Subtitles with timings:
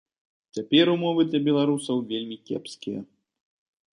[0.57, 2.99] Цяпер умовы для беларусаў вельмі кепскія.